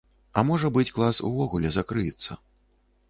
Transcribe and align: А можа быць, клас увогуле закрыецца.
А 0.37 0.43
можа 0.47 0.71
быць, 0.77 0.87
клас 0.95 1.21
увогуле 1.29 1.73
закрыецца. 1.77 2.41